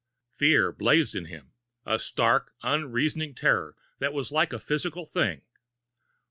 Fear 0.31 0.71
blazed 0.71 1.13
in 1.13 1.25
him 1.25 1.53
a 1.85 1.99
stark, 1.99 2.53
unreasoning 2.63 3.35
terror 3.35 3.75
that 3.99 4.13
was 4.13 4.31
like 4.31 4.51
a 4.51 4.57
physical 4.59 5.05
thing. 5.05 5.43